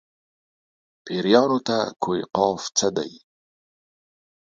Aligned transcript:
پېریانو 1.05 1.59
ته 1.67 1.77
کوه 2.01 2.19
قاف 2.35 2.61
څه 2.77 2.87
دي. 2.95 3.11